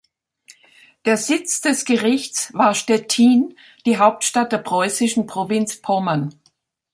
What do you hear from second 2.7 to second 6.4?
Stettin, die Hauptstadt der preußischen Provinz Pommern.